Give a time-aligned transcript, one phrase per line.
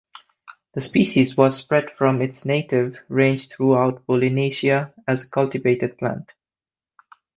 [0.73, 6.31] The species was spread from its native range throughout Polynesia as a cultivated plant.